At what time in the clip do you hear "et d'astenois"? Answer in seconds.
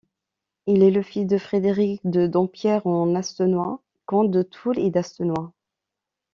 4.79-5.53